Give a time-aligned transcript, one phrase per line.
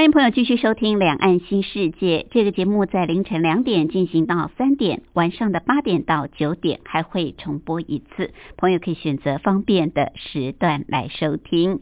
[0.00, 8.32] 欢迎朋友继续收听《两岸新世界》这个节目，在凌晨两点进行到三点，晚上的八点到九点还会重播一次。
[8.56, 11.80] 朋友可以选择方便的时段来收听。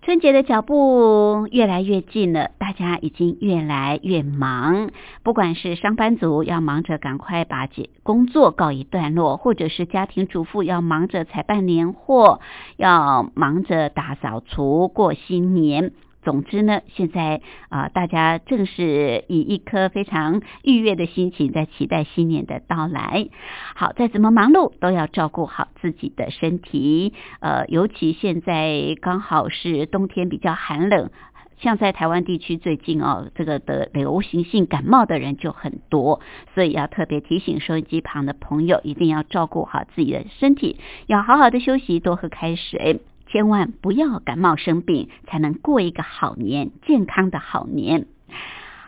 [0.00, 4.88] 春节的脚步越来越近了，大家已经越来越忙。
[5.22, 7.68] 不管是上班族要忙着赶快把
[8.02, 12.40] 工作告一段落，或者是家庭主妇要忙着采办年货，
[12.78, 15.92] 要忙着打扫除过新年。
[16.24, 23.28] 总之呢，现在啊，大家正是以一颗非常愉悦的心情在期待新年的到来。
[23.76, 27.12] 好，再怎么忙碌，都要照顾好自己的身体。
[27.40, 31.10] 呃，尤其现在刚好是冬天比较寒冷，
[31.58, 36.20] 像在台湾地区最近哦，这个的流行性感冒的人就很多，
[36.54, 43.02] 所以要特别提醒收音机旁的朋友，一定要照顾好自己的身体，要好好的休息，多喝开水。
[43.34, 48.06] 千万不要感冒生病，才能过一个好年，健康的好年。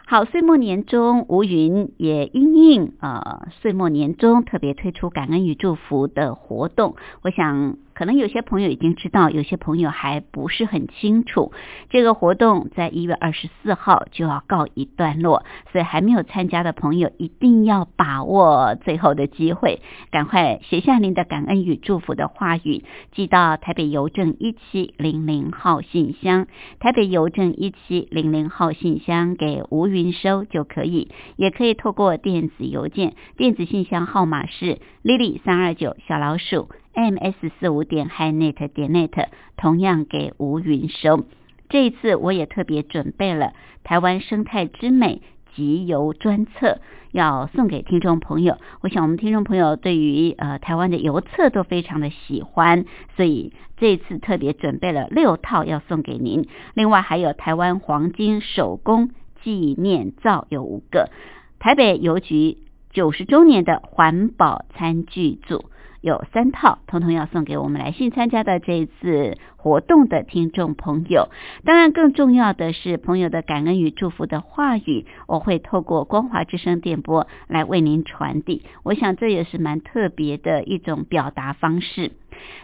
[0.06, 7.76] 好，岁末年终，吴云也因应呃岁末年终特别推出感恩与祝福的活动，我想。
[7.96, 11.52] 可能有些朋友已经知道，有些朋友还不是很清楚。
[11.88, 19.80] 这个活动在一月二十四号就要告一段落，所以还没有参加的朋友一定要把握最后的机会，
[20.10, 36.68] 赶快写下您的感恩与祝福的话语，寄到台北邮政一七零零号信箱，台北邮政一七零零号信箱给吴云收就可以，也可以透过电子邮件，电子信箱号码是 lily 三二九小老鼠。
[36.96, 39.26] M s 四五点 hi net 点 net，
[39.58, 41.26] 同样给吴云收。
[41.68, 43.52] 这一次我也特别准备了
[43.84, 45.20] 台湾生态之美
[45.54, 46.80] 集邮专册，
[47.12, 48.56] 要送给听众朋友。
[48.80, 56.48] 我想我们听众朋友对于呃台湾的邮册都非常的喜欢，所以这次特别准备了六套要送给您。
[56.72, 59.10] 另外还有台湾黄金手工
[59.42, 61.10] 纪念皂有五个，
[61.58, 62.56] 台北邮局
[62.90, 65.66] 九十周年的环保餐具组。
[66.06, 71.30] 有三套，通通要送给我们来信参加的这一次活动的听众朋友。
[71.64, 78.62] 当然，更重要的是朋友的感恩与祝福的话语，我会透过光华之声电波来为您传递。
[78.84, 82.12] 我想这也是蛮特别的一种表达方式。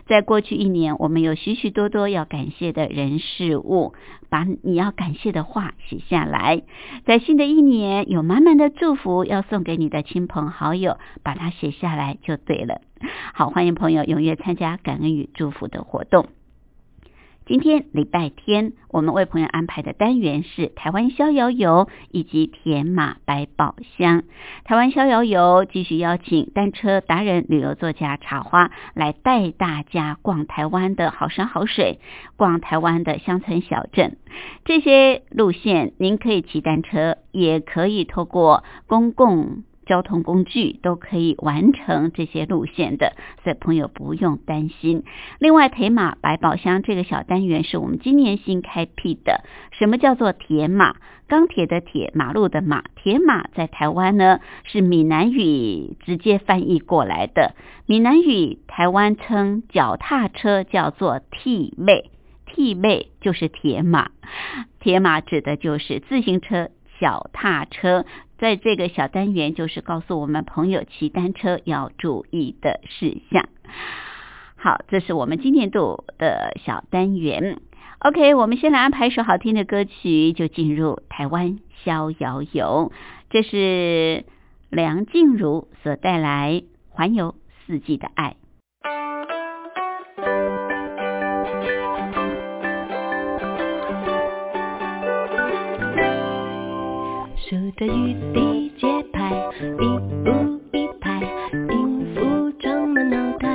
[0.06, 3.94] 在过去一年，我们有许许多多要感谢的人事物，
[4.28, 6.62] 把你要感谢的话写下来。
[7.04, 12.80] 在新的一年，有满满的祝福要送给你的亲朋好友，把它写下来就对了。
[13.34, 16.26] 好，欢迎朋友踊跃参加感恩与祝福的活动。
[17.44, 24.22] 今天礼拜天，我们为朋友安排的单元是台湾逍遥游以及田马百宝箱。
[24.62, 31.98] 台湾逍遥游继续邀请单车达人、旅游作家茶花来带大家逛台湾的好山好水，
[32.36, 34.18] 逛台湾的乡村小镇。
[34.64, 39.64] 这些路线您可以骑单车，也可以透过公共。
[39.86, 45.02] 交通工具都可以完成这些路线的，所以朋友不用担心。
[45.38, 49.44] 另外，铁马百宝箱这个小单元是我们今年新开辟的。
[49.72, 50.96] 什么叫做铁马？
[51.28, 52.84] 钢铁的铁，马路的马。
[52.94, 57.54] 铁马在台湾呢是闽南语直接翻译过来的。
[57.86, 62.10] 闽南语台湾称脚踏车叫做替妹，
[62.44, 64.10] 替妹就是铁马。
[64.78, 66.68] 铁马指的就是自行车、
[67.00, 68.04] 脚踏车。
[68.42, 73.48] 在这个小单元，就是告诉我们朋友骑单车要注意的事项。
[74.56, 77.60] 好，这是我们今年度的小单元。
[78.00, 82.90] OK，我们先来安排一首好听的歌曲，就进入台湾逍遥游。
[83.30, 84.24] 这是
[84.70, 86.50] 梁静茹所带来
[86.90, 88.34] 《环游四季的爱》。
[97.52, 99.28] 数的雨滴节拍
[99.60, 101.20] 一步一拍
[101.68, 103.46] 音符装满脑袋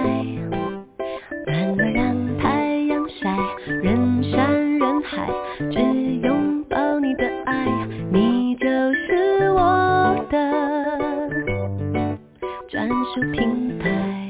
[1.48, 3.36] 暖暖让太阳晒
[3.82, 5.28] 人山人海
[5.72, 5.80] 只
[6.22, 7.66] 拥抱你的爱
[8.12, 10.52] 你就是我的
[12.70, 14.30] 专属品牌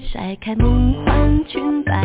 [0.00, 2.04] 甩开梦幻裙摆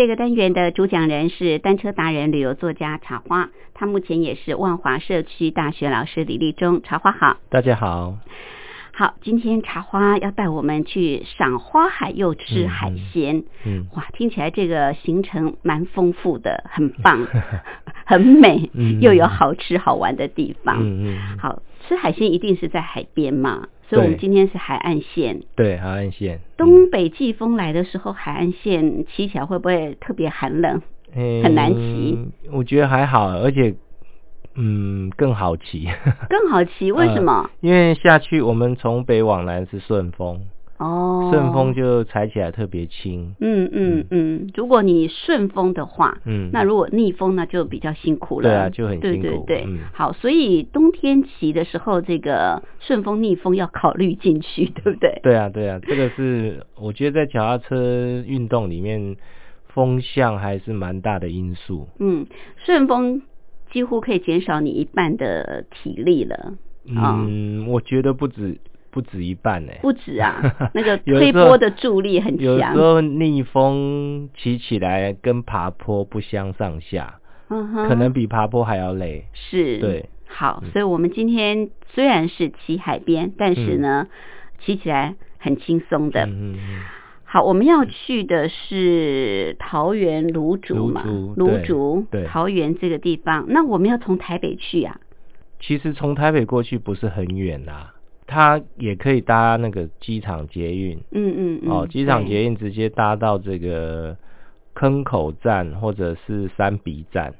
[0.00, 6.80] 这个单元的主讲人是单车达人旅游作家茶花他目前也是万华社区大学老师李立中。
[6.82, 7.36] 茶花好。
[7.50, 8.16] 大家好。
[8.94, 13.44] 好今天茶花要带我们去赏花海又吃海鲜。
[13.66, 17.26] 嗯哇听起来这个行程蛮丰富的很棒
[18.06, 18.70] 很美
[19.02, 20.78] 又有好吃好玩的地方。
[20.80, 21.38] 嗯嗯。
[21.38, 23.68] 好吃海鲜一定是在海边嘛？
[23.90, 25.42] 所以我们今天是海岸线。
[25.56, 26.40] 对海岸线。
[26.56, 30.80] 东北季风来的时候海岸线骑起来会不会特别寒冷？
[31.42, 32.18] 很难骑。
[32.52, 33.74] 我觉得还好而且
[34.54, 35.88] 嗯更好骑。
[36.28, 36.92] 更好骑？
[36.92, 37.50] 为什么？
[37.60, 40.40] 因为下去我们从北往南是顺风。
[40.80, 43.34] 哦，顺风就踩起来特别轻。
[43.38, 48.48] 嗯嗯嗯，如果你顺风的话，嗯，那如果逆风呢，就比较辛苦了。
[48.48, 55.20] 对啊就很辛苦对对，嗯好，所以冬天骑的时候，这个顺风逆风要考虑进去，对不对？
[55.22, 59.16] 对啊对啊，这个是我觉得在脚踏车运动里面，
[59.68, 61.88] 风向还是蛮大的因素。
[61.98, 62.26] 嗯，
[62.64, 63.20] 顺风
[63.70, 66.54] 几乎可以减少你一半的体力了。
[66.96, 68.58] 啊嗯，我觉得不止
[68.90, 70.40] 不止一半呢、不止啊，
[70.74, 72.64] 那个推波的助力很强有时。
[72.64, 79.26] 候逆风骑起来跟爬坡不相上下，嗯哼，可能比爬坡还要累。
[79.32, 80.08] 是对。
[80.26, 84.06] 好，嗯所以我们今天虽然是骑海边，但是呢，
[84.60, 86.24] 骑起来很轻松的。
[86.26, 86.80] 嗯嗯嗯，
[87.24, 91.02] 好，我们要去的是桃园芦竹嘛，
[91.36, 93.46] 芦竹桃园这个地方。
[93.48, 94.98] 那我们要从台北去啊？
[95.60, 97.92] 其实从台北过去不是很远啦，
[98.30, 100.96] 它也可以搭那个机场捷运。
[101.10, 101.70] 嗯嗯嗯。
[101.70, 104.16] 哦，机场捷运直接搭到这个
[104.72, 107.34] 坑口站或者是三鼻站，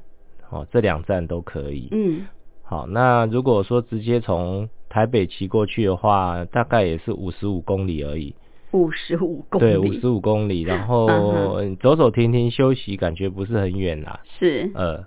[0.50, 1.88] 哦，这两站都可以。
[1.92, 2.26] 嗯
[2.64, 8.34] 好，那如果说直接从台北骑过去的话，大概也是五十五公里而已。
[8.72, 14.20] 五十五公对，五，十五公里，然嗯后走走停停休息，感觉不是很远啦。
[14.38, 15.04] 是呃，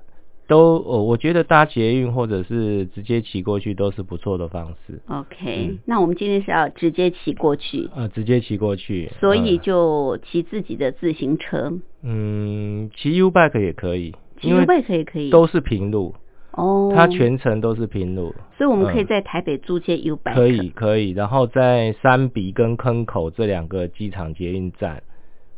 [0.48, 5.00] 都我我觉得搭捷运或者是直接骑过去都是不错的方式。
[5.08, 9.10] OK、嗯那我们今天是要直接骑过去，呃，直接骑过去。
[9.20, 11.72] 所以呃就骑自己的自行车，
[12.02, 15.30] 嗯，骑 U bike 也可以，骑 U bike 也可以。
[15.30, 16.14] 都是平路，
[16.52, 18.36] 哦，它全程都是平路。
[18.58, 25.02] 所以我们可以嗯在台北租借 U bike，可以可以，然后在三鼻跟坑口这两个机场捷运站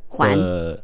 [0.10, 0.84] 还的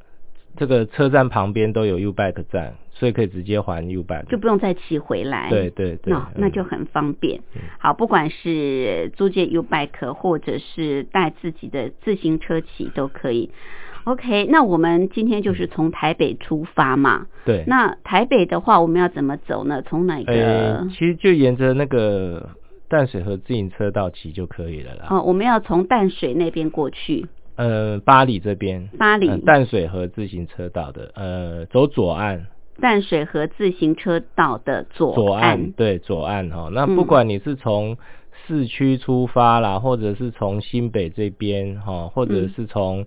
[0.58, 4.27] 这个车站旁边都有 U bike 站，所以可以直接还 U bike。
[4.27, 5.50] 就不用再骑回来。
[5.50, 7.62] 对对对，那那嗯就很方便嗯。
[7.79, 13.50] 好，不管是租借 U bike 或者是带自己的自行车骑都可以。
[14.03, 17.25] OK，那我们今天就是从台北出发嘛。
[17.43, 17.63] 对。
[17.65, 19.81] 那台北的话，我们要怎么走呢？
[19.81, 20.31] 从哪个？
[20.31, 22.51] 呃，其实就沿着那个
[22.88, 25.08] 淡水河自行车道骑就可以了啦。
[25.10, 27.25] 哦，我们要从淡水那边过去。
[27.58, 32.48] 呃，巴黎这边，巴黎呃淡水河自行车道的，呃，走左岸，
[32.81, 35.71] 淡水河自行车道的左左岸岸。
[35.71, 36.69] 对左岸哈。
[36.73, 37.97] 那嗯不管你是从
[38.45, 43.05] 市区出发啦，或者是从新北这边哈，或者嗯是从、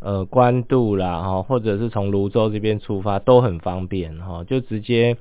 [0.00, 5.16] 呃关渡啦哈，或者是从泸州这边出发，都很方便哈，就直接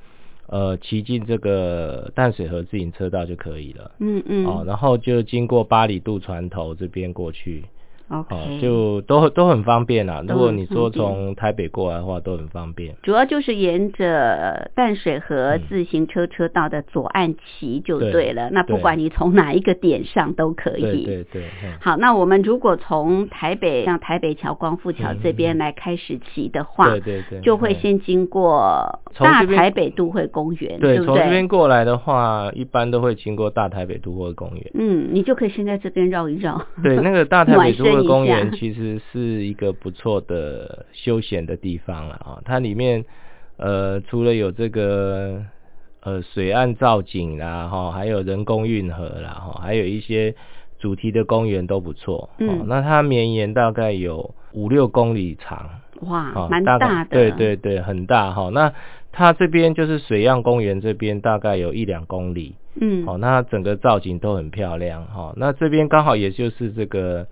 [0.47, 3.91] 呃骑进这个淡水河自行车道就可以了。
[3.99, 4.45] 嗯嗯。
[4.47, 7.63] 哦，然后就经过八里渡船头这边过去，
[8.11, 10.21] OK，、哦，就都都很方便啦。
[10.27, 12.95] 都很如果你说从台北过来的话，都很方便。
[13.03, 18.49] 主要就是沿着淡水河嗯自行车车道的左岸骑就对对了。
[18.51, 20.81] 那不管你从哪一个点上都可以。
[20.81, 31.41] 对对对，嗯好，那我们如果从台北像台北桥、光复桥嗯这边来开始骑的话，对对对，就会嗯先经过大台北都会公园，对，不从这边？
[31.51, 34.71] 过来的话，一般都会经过大台北都会公园。
[34.73, 36.61] 嗯，你就可以先在这边绕一绕。
[36.81, 42.41] 对，那个大台北都会公园其实是一个不错的休闲的地方了啊。
[42.45, 43.05] 它里面
[43.57, 45.43] 呃除了有这个
[46.01, 50.35] 呃水岸造景啦，哈，还有人工运河啦，哈，还有一些
[50.79, 52.17] 主题的公园都不错。
[52.23, 55.69] 哦嗯那它绵延大概有五六公里长。
[56.01, 57.05] 哇，哦，蛮大的。
[57.11, 58.49] 对对对，很大哈。
[58.49, 58.73] 那
[59.11, 65.31] 它这边就是水漾公园这边大概有一两公里，嗯，哦，那整个造景都很漂亮哈。
[65.37, 67.27] 那这边刚好也就是这个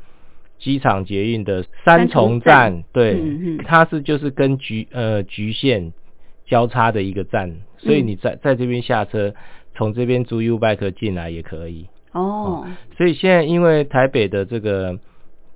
[0.60, 5.94] 机场捷运的三重站，三重站对，它是就是跟局呃局限
[6.46, 8.08] 交叉的一个站，所以嗯。
[8.08, 9.34] 你在在这边下车，
[9.74, 11.88] 从这边租 U bike 进来也可以。
[12.12, 12.66] 哦，
[12.98, 15.00] 所以现在因为台北的这个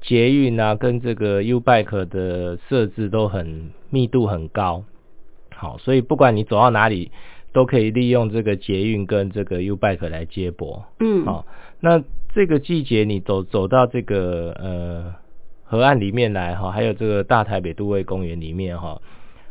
[0.01, 4.83] 捷运啊，跟这个 U bike 的设置都很密度很高，
[5.55, 7.11] 好，所以不管你走到哪里，
[7.53, 10.85] 都可以利用这个捷运跟这个 U bike 来接驳。
[10.99, 11.45] 嗯，好，
[11.79, 12.03] 那
[12.33, 15.13] 这个季节你走走到这个呃
[15.63, 19.01] 河岸里面来哈，还有这个大台北都会公园里面哈，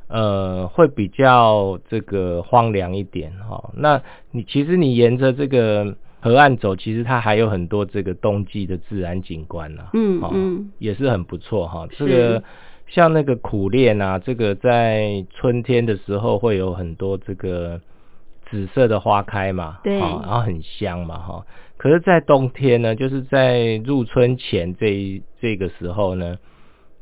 [0.09, 3.71] 呃，会比较这个荒凉一点哈。
[3.77, 11.89] 那你其实你沿着这个河岸走，其实它还有很多这个冬季的自然景观呐、哦嗯嗯也是很不错哈。
[11.97, 12.43] 这个
[12.87, 17.81] 像那个苦练啊，这个在春天的时候会有很多这个
[18.53, 21.47] 紫色的花开嘛，对哦然后很香嘛哈。
[21.79, 26.37] 可是，在冬天呢，就是在入春前这一这个时候呢，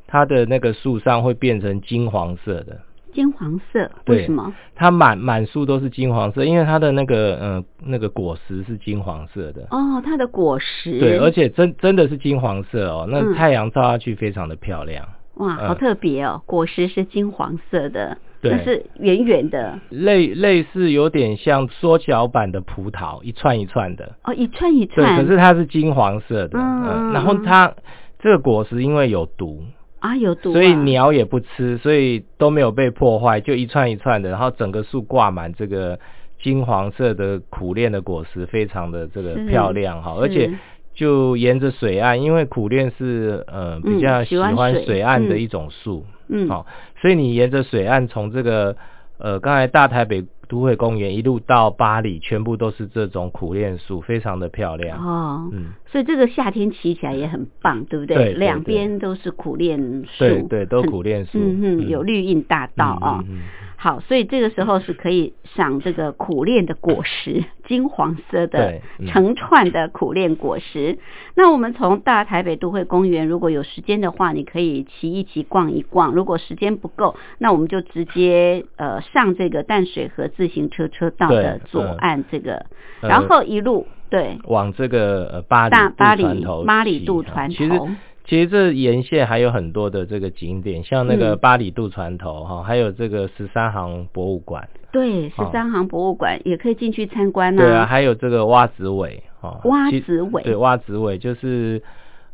[0.07, 2.81] 它的那个树上会变成金黄色的，
[3.13, 4.55] 金黄色，为什么？
[4.77, 9.67] 它满满树都是金黄色，因为它的那个呃那个果实是金黄色的。
[9.71, 15.07] 哦，它的果实，对，而且真真的是金黄色哦，嗯那太阳照下去非常的漂亮。
[15.41, 18.53] 哇，嗯好特别哦，果实是金黄色的，对。
[18.53, 24.17] 那是圆圆的，类类似有点像缩小版的葡萄，一串一串的。
[24.25, 27.75] 哦，一串一对，串，可是它是金黄色的，嗯嗯，然后它
[28.19, 29.65] 这个果实因为有毒，
[30.01, 35.99] 啊有毒啊，所以鸟也不吃，所以都没有被破坏，就一串一串的，然后整个树挂满这个
[36.43, 40.51] 金黄色的苦楝的果实，非常的这个漂亮哈，而且
[41.01, 46.47] 就沿着水岸，因为苦楝是呃比较喜欢水岸的嗯一种树，嗯。
[46.47, 46.67] 好、
[47.01, 48.77] 所以你沿着水岸从这个
[49.17, 54.99] 呃刚才大台北都会公园一路到巴黎，全部都是这种苦楝树，非常的漂亮。
[54.99, 58.17] 哦，嗯，所以这个夏天骑起来也很棒，对不对？
[58.17, 61.39] 对对两边都是苦楝树，对对，都苦楝树。
[61.39, 63.41] 嗯嗯，有绿荫大道啊、嗯
[63.83, 70.99] 好，所以这个时候是可以赏这个苦楝的果实， 金黄色的成串的苦楝果实。
[71.35, 76.13] 那我们从大台北都会公园，如果有时间的话，你可以骑一骑、逛一逛。
[76.13, 82.67] 如果时间不够，那我们就直接呃上这个淡水河自行车车道的左嗯岸这个，
[83.01, 87.89] 呃然后一路对往这个呃巴黎渡大巴黎船头巴黎骑啊渡船其实头
[88.25, 91.39] 其实这沿线还有很多的这个景点，像那个嗯。
[91.39, 100.43] 巴黎渡船头哈、还有这个十三行博物馆，对十三行博物馆也可以进去参观对啊，还有这个蛙子尾哈，蛙子尾。
[100.43, 101.83] 对蛙子尾就是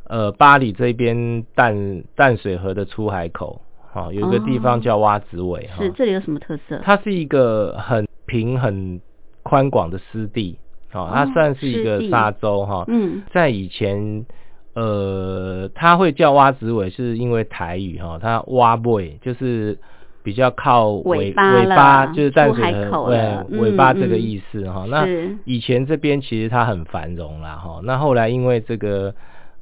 [0.09, 3.61] 呃巴黎这边淡淡水河的出海口
[3.93, 6.79] 哈、有一个地方叫蛙子尾哈、是这里有什么特色？
[6.83, 9.01] 它是一个很平很
[9.43, 10.59] 宽广的湿地，
[10.93, 12.85] 哦，它哦算是一个沙洲哈。
[12.89, 13.23] 嗯。
[13.33, 14.27] 在以前，
[14.77, 19.77] 呃，他会叫蛙子尾，是因为台语哈，它蛙尾就是
[20.23, 24.87] 比较靠尾尾巴就是淡水口了尾尾巴这个意思哈。
[24.89, 25.05] 那
[25.45, 29.13] 以前这边其实它很繁荣啦哈，那后来因为这个。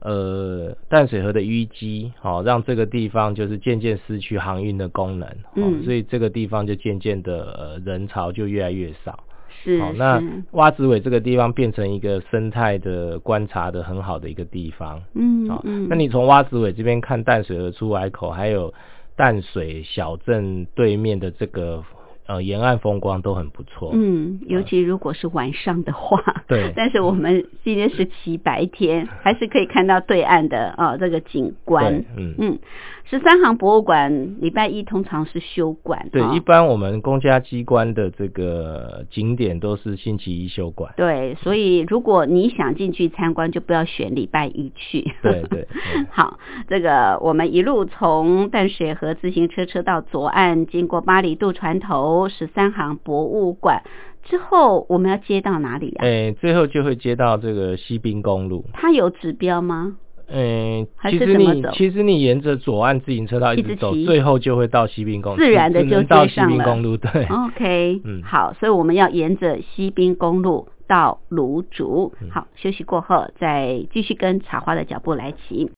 [0.00, 9.18] 呃，淡水河的淤积，好、让这个地方就是渐渐失去航运的功能，哦嗯所以这个地方就渐渐的呃人潮就越来越少。
[9.64, 14.98] 是好、那是蛙子尾这个地方变成一个生态的观察的很好的一个地方。
[14.98, 18.74] 好、嗯好，那你从蛙子尾这边看淡水的出海口，还有
[19.16, 21.82] 淡水小镇对面的这个
[22.26, 23.92] 呃沿岸风光都很不错。
[23.94, 32.06] 嗯，尤其如果是晚上的话，对 但是我们今天是骑白天，还是可以看到对岸的啊、这个景观对。
[32.16, 32.58] 嗯嗯，
[33.06, 40.92] 十三行博物馆礼拜一通常是休馆，对，啊一般我们公家机关的这个景点都是星期一休馆。
[40.96, 45.12] 对，所以如果你想进去参观，就不要选礼拜一去。
[45.22, 53.82] 对对嗯 好，这个我们一路从淡水河自行车车道左岸，经过巴黎渡船头、十三行博物馆
[54.22, 56.02] 之后，我们要接到哪里啊？
[56.02, 58.64] 诶、最后就会接到这个西滨公路。
[58.72, 59.98] 它有指标吗？
[60.28, 72.12] 嗯，其实你其实你沿着左岸自行车道一一直直走，骑最后就会到西滨公路，自然的就到西滨公路，对，OK， 嗯好，所以我们要沿着西滨公路到芦竹。
[72.20, 75.70] 嗯好，休息过后再继续跟茶花的脚步来骑。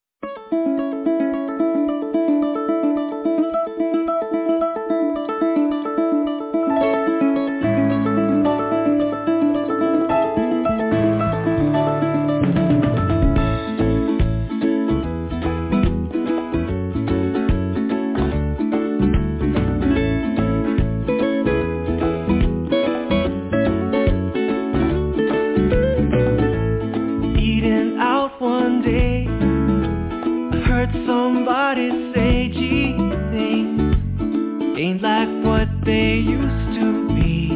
[35.87, 37.49] They used to be.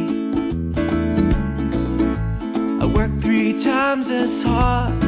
[2.81, 5.01] I work three times as hard,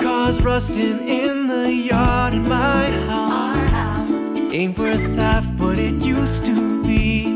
[0.00, 4.08] cause rusting in the yard in my house.
[4.54, 7.35] Ain't worth half what it used to be.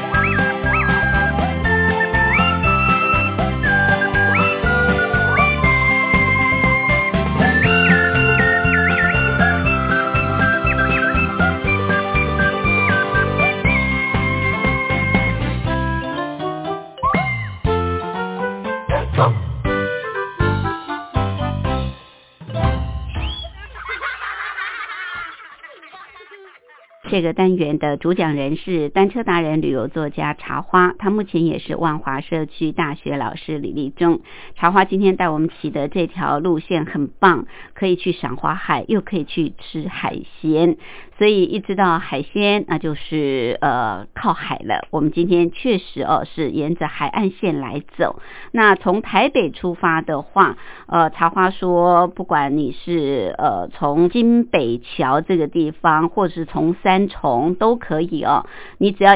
[27.11, 34.21] 这个单元的主讲人是单车达人、旅游作家茶花，他目前也是万华社区大学老师李立忠。
[34.55, 40.77] 茶花今天带我们骑的这条路线很棒，可以去赏花海，又可以去吃海鲜。
[41.21, 44.87] 所以一知道海鲜，那就是呃靠海了。
[44.89, 48.19] 我们今天确实哦是沿着海岸线来走。
[48.51, 50.57] 那从台北出发的话，
[50.87, 58.47] 呃，茶花说，不管你是呃从金北桥这个地方，或是从三重都可以哦。
[58.79, 59.15] 你只要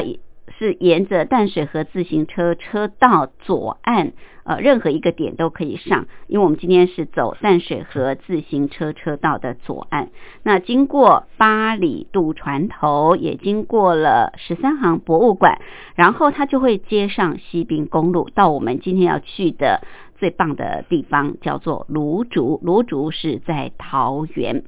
[0.58, 4.12] 是沿着淡水河自行车车道左岸，
[4.44, 10.08] 呃，任何一个点都可以上，因为我们今天是走淡水河自行车车道的左岸。
[10.42, 15.60] 那经过八里渡船头，也经过了十三行博物馆，
[15.94, 19.82] 然后它就会接上西滨公路，到我们今天要去的
[20.16, 22.60] 最棒的地方，叫做芦竹。
[22.62, 24.64] 芦竹是在桃园。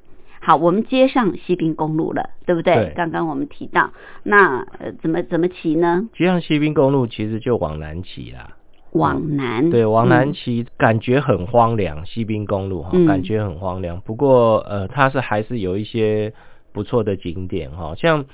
[0.48, 2.74] 好，我们接上西滨公路了，对不对？
[2.74, 3.90] 对刚刚我们提到，
[4.22, 6.08] 那呃怎么怎么骑呢？
[6.14, 8.56] 接上西滨公路其实就往南骑啦。
[8.92, 14.00] 往南，对，往南嗯骑感觉很荒凉，西滨公路哈，嗯感觉很荒凉。
[14.00, 16.32] 不过呃，它是还是有一些
[16.72, 18.24] 不错的景点哈，像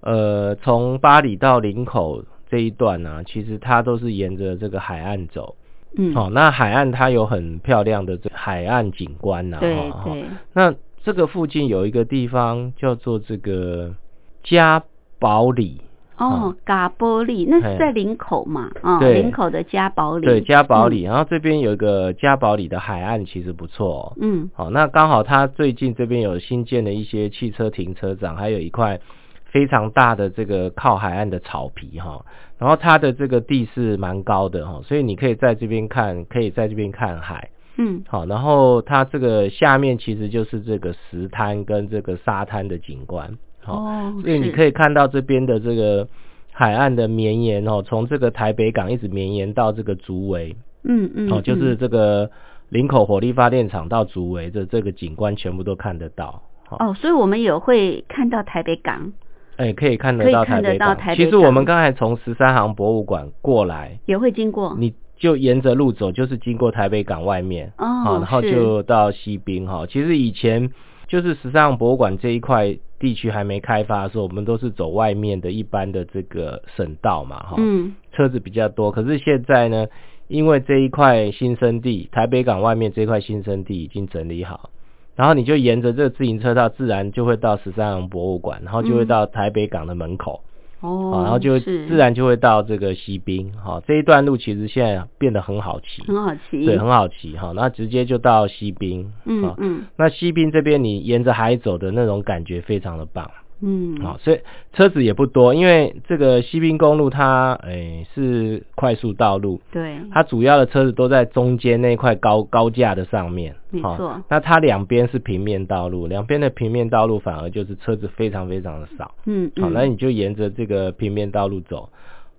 [0.00, 5.54] 呃从巴黎到林口这一段呢、其实它都是沿着这个海岸走。
[5.98, 13.94] 嗯，哦，那海岸它有很漂亮的这海岸景观呐、对对，那这个附近有一个地方叫做这个
[14.42, 14.82] 嘉
[15.18, 15.80] 宝里，
[16.16, 18.70] 哦，嘎玻璃那是在林口嘛？
[18.82, 20.26] 啊，对林口的嘉宝里。
[20.26, 24.12] 对，嘉宝里，然后这边有一个嘉宝里的海岸，其实不错哦。
[24.20, 24.50] 嗯。
[24.54, 29.00] 好，那刚好它最近这边有新建的一些汽车停车场，还有一块
[29.46, 32.24] 非常大的这个靠海岸的草皮哈，
[32.58, 37.48] 然后它的这个地势蛮高的哈，所以你可以在这边看，可以在这边看海。
[37.78, 43.38] 嗯好，然后它这个下面其实就是这个石滩跟这个沙滩的景观。
[43.60, 46.06] 好，哦，所以你可以看到这边的这个
[46.52, 50.56] 海岸的绵延哦，从这个台北港一直绵延到这个竹围。
[50.84, 52.30] 嗯嗯哦，就是嗯这个
[52.68, 56.42] 林口火力发电厂到竹围的这个景观全部都看得到。
[56.70, 59.12] 哦，所以我们也会看到台北港，
[59.56, 61.24] 哎、可以看可以得到看得到台北港。
[61.24, 64.76] 其实我们港刚才从十三行博物馆过来，也会经过。
[64.78, 69.84] 你就沿着路走，就是经过台北港外面，哦然后就到西滨哈。
[69.86, 70.70] 其实以前
[71.08, 77.56] 就是十三行博物馆这一块地区还没开发的时候，我们都是走外面的一般的这个省道嘛哈。
[77.58, 78.90] 嗯车子比较多。
[78.90, 79.86] 可是现在呢，
[80.26, 84.70] 因为这一块新生地，台北港外面这一块新生地已经整理好，
[85.14, 90.42] 然后你就沿着这个自行车道，自然就会到十三行博物馆，然后就会嗯到台北港的门口，
[90.80, 96.64] 哦，然后就自然就会到这个西滨，哈，这一段路其实现在变得很好骑，很好骑。
[96.64, 103.28] 对，很好骑，哈，那直接就到西滨，嗯嗯那西滨这边你沿着海走的那种感觉非常的棒。
[103.60, 104.00] 嗯。
[104.00, 104.40] 好，所以
[104.72, 114.22] 车子也不多，因为这个西滨公路它诶、是快速道路，对，它主要的车子都在中间那块高高架的上面，好没错。
[114.28, 119.14] 那它两边是平面道路，两边的平面道路反而就是车子非常非常的少。
[119.26, 119.72] 嗯好，嗯。
[119.72, 121.88] 那你就沿着这个平面道路走。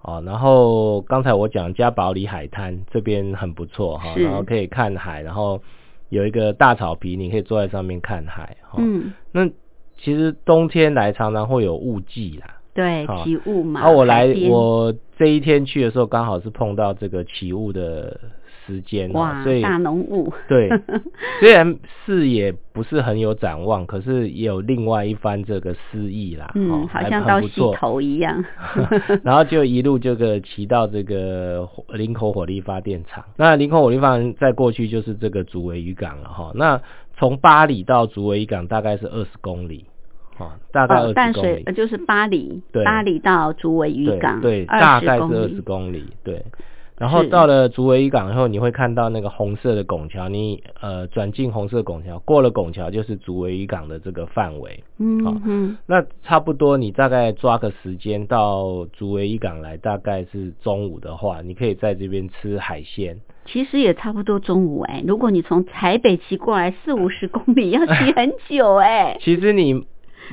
[0.02, 4.24] 哦，然后刚才我讲嘉宝里海滩这边很不错哈，是。
[4.24, 5.62] 然后可以看海，然后
[6.08, 8.56] 有一个大草皮，你可以坐在上面看海。
[8.64, 9.12] 哈，嗯。
[9.34, 9.50] 那
[10.02, 12.56] 其实冬天来常常会有雾季啦。
[12.74, 13.82] 对起雾嘛。
[13.82, 18.20] 啊，我来我这一天去的时候，刚好是碰到这个起雾的
[18.66, 20.32] 时间哦，哇所以大浓雾。
[20.48, 20.70] 对，
[21.42, 28.42] 虽然视野不是很有展望，可是也有另外一番这个诗意啦，嗯，哦好像到溪头一样。
[29.24, 33.26] 然后就一路这个骑到这个林口火力发电厂。
[33.36, 36.52] 那林口火力发电再过去就是这个竹围渔港了哈。
[36.56, 36.80] 那
[37.20, 39.86] 从巴黎到竹围渔港大概是二十公里，
[40.38, 41.64] 哦，大概二哦，十公里。
[41.76, 46.42] 就是巴黎，对巴黎到竹围渔港，对，大概是二十公里，对。
[47.00, 54.84] 然后到了竹围渔港以后，你会看到那个红色的拱桥，你呃转进红色拱桥，过了拱桥就是竹围渔港的这个范围。
[55.24, 63.18] 好嗯嗯，那差不多你大概抓个时间到竹围渔港来，大概是中午的话，你可以在这边吃海鲜。
[63.46, 65.02] 其实也差不多中午哎。
[65.08, 69.86] 如果你从台北骑过来四五十公里，要骑很久哎，其实你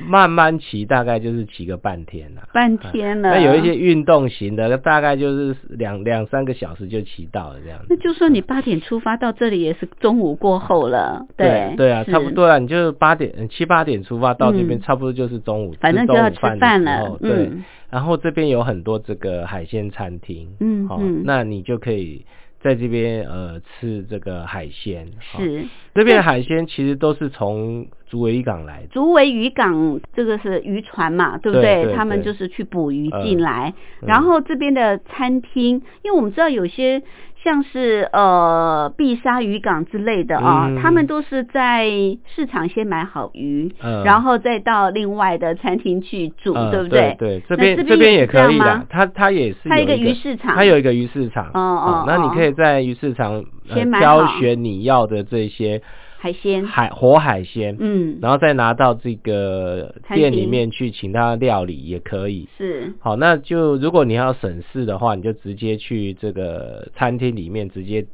[0.05, 3.31] 慢慢骑，大概就是骑个半天啦、半天了。
[3.31, 7.85] 那有一些运动型的，大概就是两两三个小时就骑到了这样子。
[7.89, 11.25] 那就算你八点出发到这里，也是中午过后了。
[11.35, 17.17] 对对啊，差不多啊，你就是八点七八点出发到这边，嗯差不多就是中午，反正就要吃吃中午饭了。
[17.19, 22.25] 对，嗯然后这边有很多这个海鲜餐厅，好、嗯好那你就可以
[22.59, 25.07] 在这边呃吃这个海鲜。
[25.31, 25.39] 好。
[25.39, 28.87] 是这边的海鲜其实都是从竹围渔港来的。
[28.87, 31.85] 竹围渔港，这个是渔船嘛，对不对？
[31.85, 34.07] 对他们就是去捕鱼呃进来，嗯。
[34.07, 37.01] 然后这边的餐厅，因为我们知道有些
[37.43, 40.79] 像是呃碧沙渔港之类的啊，嗯。
[40.81, 41.87] 他们都是在
[42.35, 44.03] 市场先买好鱼，嗯。
[44.03, 47.15] 然后再到另外的餐厅去煮，嗯对不对？
[47.17, 47.41] 对？
[47.47, 50.55] 这边这边也可以的吗，它它也是它有一个鱼市场。
[50.55, 51.45] 它有一个鱼市场。
[51.53, 52.31] 哦哦那你哦。
[52.33, 55.81] 可以在鱼市场、呃、先买挑选你要的这些
[56.19, 62.49] 海鲜，海活海鲜，嗯，然后再拿到这个店里面去请他料理也可以。
[62.57, 62.93] 是。
[62.99, 68.05] 好，那就如果你要省事的话，你就直接去这个餐厅里面直接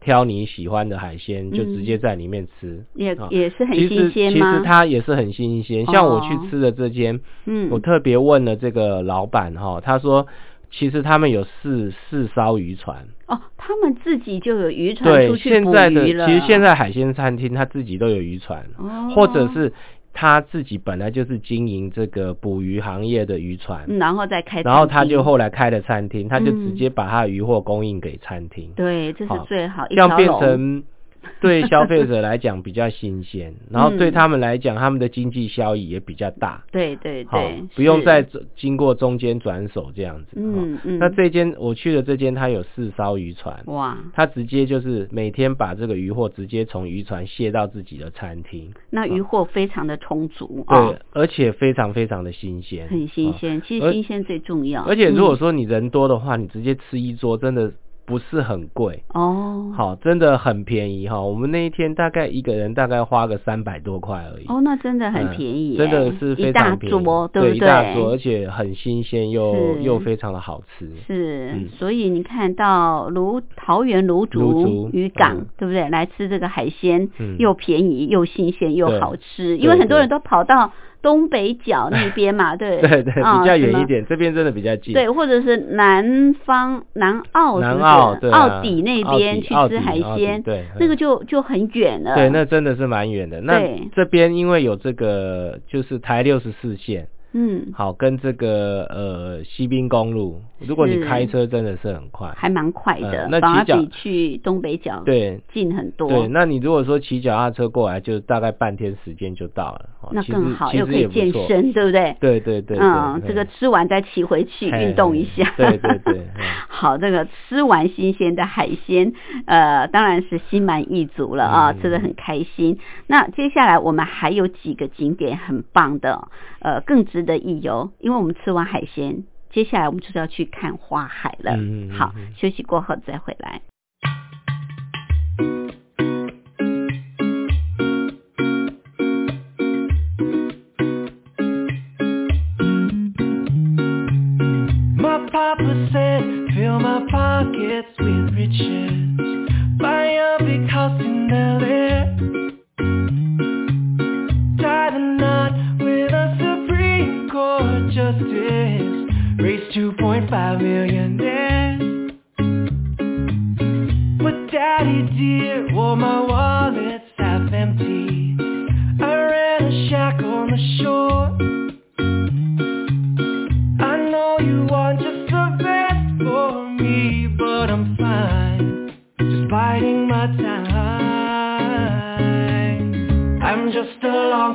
[0.00, 2.82] 挑你喜欢的海鲜，就直接在里面吃。
[2.94, 4.52] 也好也是很新鲜吗？
[4.52, 6.46] 其实它也是很新鲜，像我去哦。
[6.50, 10.26] 吃的这间，嗯，我特别问了这个老板哈，他说
[10.70, 16.06] 其实他们有四四艘渔船，哦，他们自己就有渔船对，出去捕现在的。
[16.06, 19.12] 其实现在海鲜餐厅他自己都有渔船，哦。
[19.14, 19.72] 或者是
[20.12, 26.68] 他自己本来就是经营这个捕鱼行业的渔船，嗯然后再开，然后他就后来开了餐厅，他就嗯。
[26.68, 30.84] 直接把他的渔货供应给餐厅，对，这是最好，一这样变成
[31.40, 36.62] 对消费者来讲比较新鲜，然后对嗯他们来讲，他们的经济效益也比较大。
[36.70, 40.32] 对对对，，不用再经过中间转手这样子。
[40.36, 53.62] 嗯嗯，那这间我去的这间，它有四艘渔船，哇，它直接就是每天把这个渔货直接从渔船卸到自己的餐厅，那渔货非常的充足对，哦，而且非常非常的新鲜，很新哦鲜。
[53.66, 54.82] 其实新鲜最重要。
[54.84, 57.72] 而且如果嗯说你人多的话，你直接吃一桌真的
[58.10, 61.08] 不是很贵，哦，好，真的很便宜。
[61.08, 61.20] 哈。
[61.20, 64.46] 我们那一天大概一个人大概花个三百多块而已。
[64.48, 70.90] 哦，那真的很嗯便宜耶，真的是非常便宜，桌，对不一大桌，而且很新鲜又又非常的好吃。
[71.06, 71.68] 是，嗯。
[71.78, 75.46] 所以你看到芦桃园芦芦竹竹渔港，嗯。
[75.56, 75.88] 对不对？
[75.88, 77.36] 来吃这个海鲜，嗯。
[77.38, 83.02] 又便宜又新鲜又好吃，因为对对很多人都跑到东北角那边嘛， 对对？
[83.02, 84.92] 对，比较远一点，这边真的比较近。
[84.92, 92.14] 对，或者是南方南澳是南不是澳对啊澳底那边去吃海鲜，对那个嗯就就很远了。
[92.14, 93.40] 对，那真的是蛮远的。
[93.40, 93.60] 那
[93.94, 102.32] 这边因为有这个就是台六十四线，嗯，好跟这个呃西滨公路，如果你开车真的是很快。
[102.36, 106.08] 还蛮快的，嗯那骑脚反而比去东北角对近很多。
[106.08, 109.88] 对，那你如果说骑脚踏车过来，就大概半天时间就到了。
[110.02, 111.30] 哦那更好，又可以健。
[111.46, 112.16] 身，对不对？
[112.20, 115.52] 对对对对，嗯，这个吃完再骑回去运动一下。
[115.56, 119.12] 对对对嗯 好，这个吃完新鲜的海鲜，
[119.46, 122.78] 呃，当然是心满意足了啊，嗯吃的很开心。
[123.06, 126.28] 那接下来我们还有几个景点很棒的，
[126.60, 131.56] 呃，更值得一游，因为我们吃完海鲜，接下来我们就是要去看花海了。
[131.56, 133.62] 嗯嗯嗯好嗯，休息过后再回来。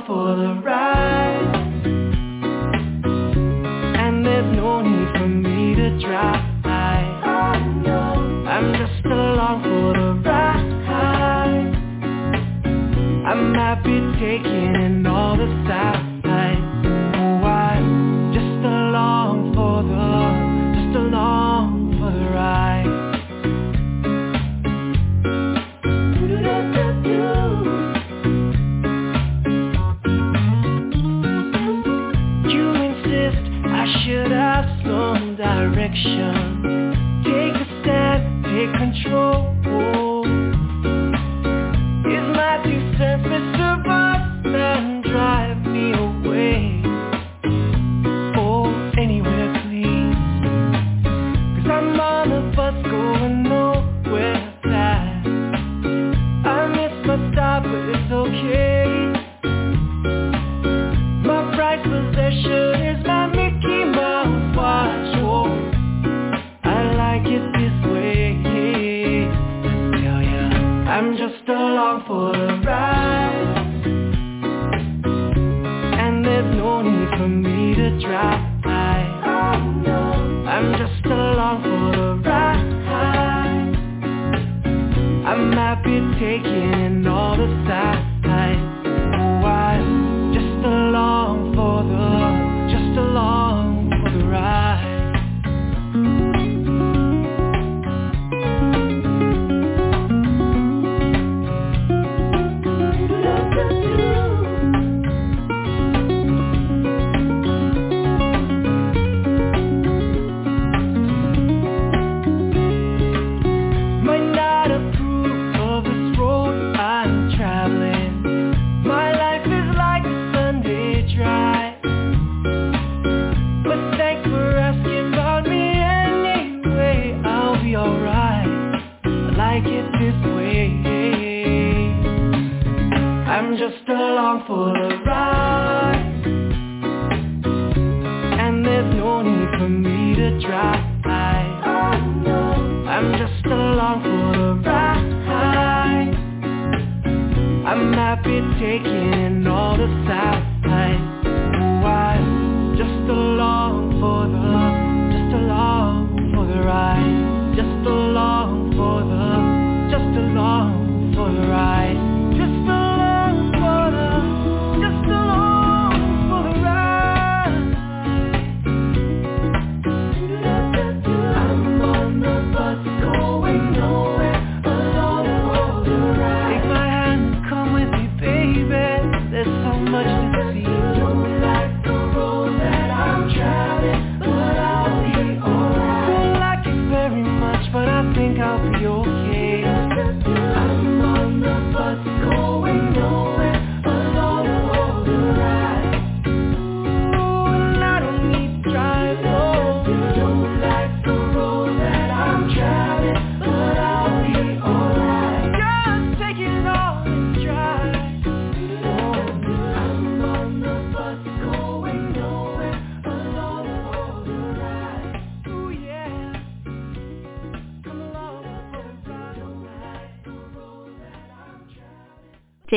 [0.05, 0.64] For the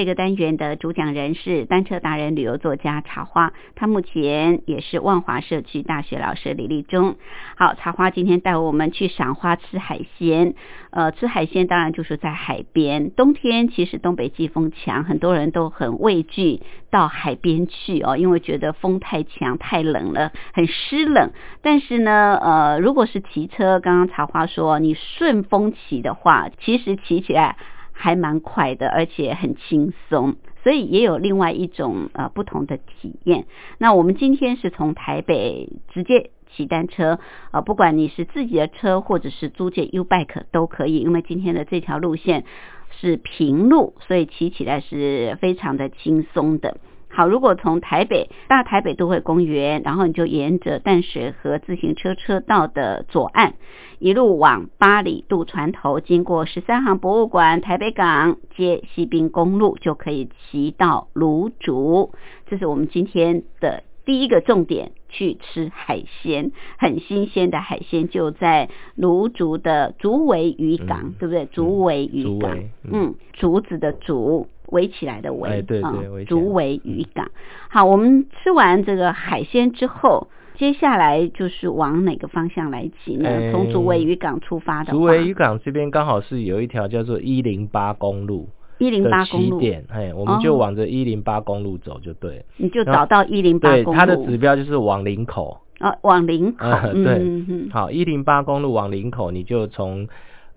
[0.09, 7.17] 个单元的主讲人是单车达人、旅游作家茶花，他目前也是万华社区大学老师李立忠。
[7.57, 10.55] 好，茶花今天带我们去赏花、吃海鲜。
[10.91, 13.11] 呃，吃海鲜当然就是在海边。
[13.11, 21.31] 冬天其实东北季风强，很多人都很畏惧到海边去哦，因为觉得风太强、太冷了，很湿冷。
[21.61, 27.57] 但是呢，呃，如果是骑车，刚刚茶花说你顺风骑的话，其实骑起来。
[28.01, 33.47] 还蛮快的，而且很轻松，所以也有另外一种呃不同的体验。
[33.77, 37.19] 那我们今天是从台北直接骑单车，
[37.51, 42.45] 呃，不管你是自己的车或者是租借 U bike 都可以，因为今天的这条路线
[42.91, 46.79] 是平路，所以骑起来是非常的轻松的。
[47.11, 53.55] 好，如果从台北大台北都会公园，然后你就沿着淡水河自行车车道的左岸，
[53.99, 62.13] 一路往八里渡船头，经过十三行博物馆、台北港接西滨公路，就可以骑到芦竹。
[62.47, 71.47] 这是我们今天的第一个重点，去吃海鲜，很新鲜的海鲜就在芦竹的竹围渔港，嗯对不对？
[71.47, 72.57] 竹围渔港
[72.93, 74.47] 嗯，竹子的竹。
[74.69, 77.31] 围起来的围，哎对对啊围起来竹围渔港。
[77.69, 83.29] 好，我们吃完这个海鲜之后，接下来就是往哪个方向来骑呢？
[83.29, 88.49] 哎从竹围渔港出发的话，竹围渔港这边刚好是有一条叫做一零八公路
[88.79, 92.43] 一零的八公路，起点，嘿，我们就哦往着一零八公路走就对了。
[92.59, 95.59] 你就找到一零八对，公路，它的指标就是往林口。
[95.79, 100.09] 啊，往林口，对好，一零八公路往林口，你就从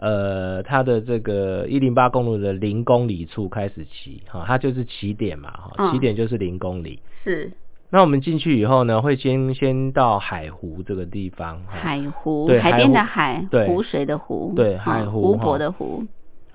[0.02, 5.94] 呃它的这个一零八公路的零公里处开始骑，哈，它就是起点嘛，哈，嗯。
[5.94, 7.00] 起点就是零公里。
[7.24, 7.52] 是。
[7.94, 11.74] 那我们进去以后呢，会先先到海湖这个地方，哈。
[11.74, 13.68] 海湖，对海边的海，对。
[13.68, 16.04] 湖水的湖，对啊海湖湖泊的湖，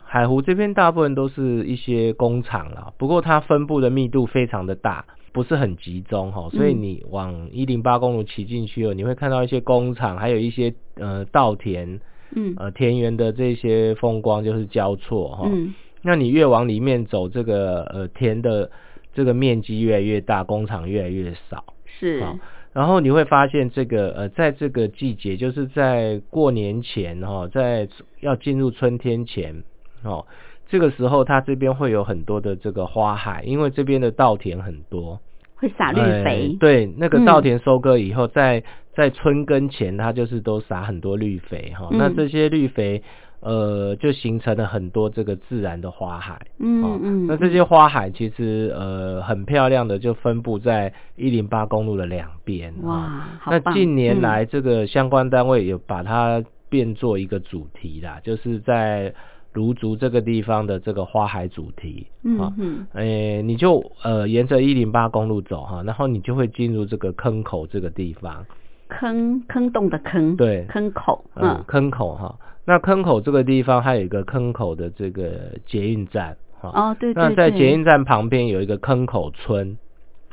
[0.02, 12.00] 海湖这边大部分都是一些工厂啦，不过它分布的密度非常的大，不是很集中哈，所以嗯你往一零八公路骑进去哦，你会看到一些工厂，还有一些呃稻田，
[12.36, 15.48] 嗯呃田园的这些风光就是交错哈。
[15.52, 18.70] 嗯那你越往里面走，这个呃田的
[19.12, 21.64] 这个面积越来越大，工厂越来越少。
[21.98, 22.38] 是好
[22.72, 27.88] 然后你会发现，这个呃，在这个季节，就是在过年前哈、哦，在
[28.20, 29.64] 要进入春天前
[30.04, 30.26] 哦，
[30.68, 35.18] 这个时候它这边会有很多的这个花海，因为这边的稻田很多，
[35.56, 37.24] 会撒绿哎肥，对，那个嗯。
[37.24, 38.62] 稻田收割以后，在
[38.94, 41.98] 在春耕前，它就是都撒很多绿肥哈、嗯。
[41.98, 43.02] 那这些绿肥。
[43.40, 52.72] 呃，就形成了很多这个自然的花海，哦嗯嗯，那这些花海其实呃很漂亮的，就分布在一零八公路的两边。
[52.82, 54.22] 哇哦那近年嗯。
[54.22, 59.14] 来，这个相关单位有把它变做一个主题啦，就是在
[59.56, 62.06] 芦竹这个地方的这个花海主题。
[62.38, 68.44] 啊嗯嗯诶，你就呃沿着一零八公路走哈，然后你就会进入这个坑口这个地方。
[68.88, 72.38] 坑坑洞的坑，对坑口，嗯，嗯坑口哈。
[72.64, 76.70] 那坑口这个地方还有一个坑口的这个捷运站哈。
[76.74, 79.76] 哦对对那在捷运站旁边有一个坑口村。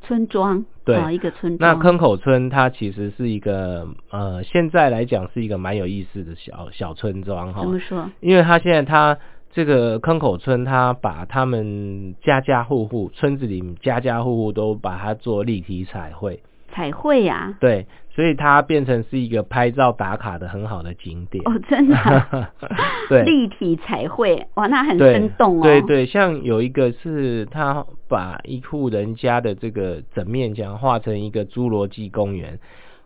[0.04, 7.70] 村庄，对啊一个村庄，那坑口村它其实是一个呃，现在来讲是一个蛮有意思的小小村庄哈怎。
[7.72, 8.10] 么说？
[8.20, 9.18] 因为它现在它
[9.52, 16.42] 这个坑口村，它把他们家家户户村子里家家户户都把它做立体彩绘。
[16.74, 21.44] 彩绘呀、对，所以它变成是一个拍照打卡的很好的景点。
[21.46, 22.50] 哦，真的啊、
[23.08, 25.62] 对立体彩绘，哇，那很生动哦。
[25.62, 32.60] 对对，像有一个是他把一户人家的这个整面墙画成一个侏罗纪公园，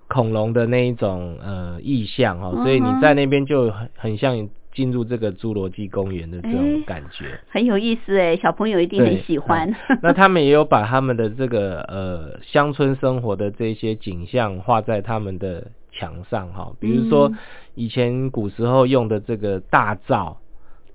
[0.08, 4.48] 恐龙的那一种呃意象哦，所以你在那边就很很像
[4.78, 7.40] 进入这个侏罗纪公园的这哎种感觉。
[7.50, 9.68] 很有意思哎，小朋友一定很喜欢。
[9.90, 17.38] 嗯 那他们也有把他们的这个呃乡村生活的这些景象画在他们的墙上哈，比如说嗯
[17.74, 20.38] 以前古时候用的这个大灶。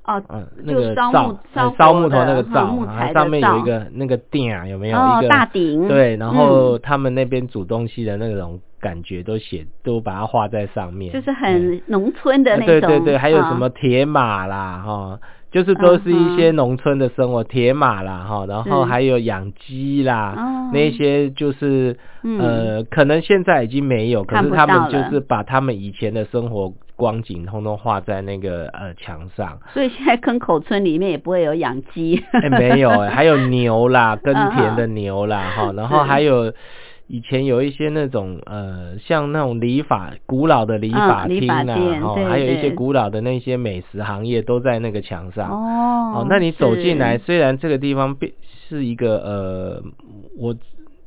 [0.05, 1.13] 哦，嗯，那个灶
[1.77, 4.97] 烧木，头那个灶，嗯木然材的后上面有一个那个鼎啊，有没有？
[4.99, 12.67] 哦一个大鼎对，然后嗯他们那边煮东西的那种感觉都写，都把它画在上面，就是很农村的那种。
[12.67, 15.19] 对对对，还有什啊么铁马啦，哈、
[15.51, 20.71] 就是都是一些农村的生活，铁马啦，哈，然后是还有养鸡啦，哦。
[20.75, 22.39] 那些就是、嗯。
[22.41, 29.59] 呃，可能现在已经没有，可是他们就是把他们以前的生活光景通通画在那个呃墙上。
[29.73, 32.23] 所以现在坑口村里面也不会有养鸡。
[32.33, 36.53] 哎、没有哎、还有牛啦， 耕嗯田的牛啦，哈、然后是还有
[37.13, 45.51] 以前有一些那种呃，像那种理发古老的理发厅啊，发店哈、对还有一些古老的那些美食行业都在那个墙上。
[45.51, 48.33] 哦那你走进来，虽然这个地方变
[48.67, 49.83] 是一个呃，
[50.39, 50.57] 我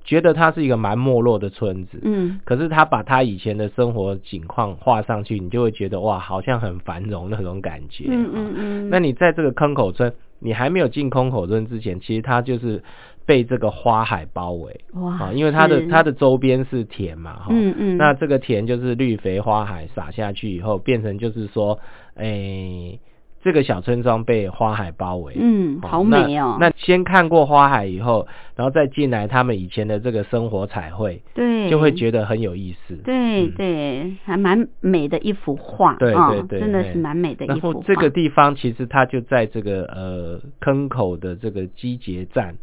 [0.03, 8.05] 觉得它是一个蛮没落的村子，嗯，可是他把他以前的生活景况画上去，你就会觉得哇，好像很繁荣那种感觉。
[8.09, 12.83] 嗯哈嗯嗯，那你在这个坑口村，你还没有进坑口村之前，其实它就是
[13.25, 21.79] 被这个花海包围哇啊，因为它的它的周边是田嘛，哈，嗯嗯那这个田就是绿肥花海撒下去以后，变成就是说，
[22.15, 22.99] 诶、
[23.41, 26.57] 这个小村庄被花海包围，嗯，好美哦。
[26.59, 32.95] 那那先看过花海以后，然后再进来他们以前的这个生活彩绘，对，就会觉得很有意思。
[33.03, 37.73] 对嗯对，还蛮美的一幅画，对啊对对，真的是蛮美的一然幅画。
[37.73, 42.55] 后这个地方其实它就在这个呃坑口的这个集结站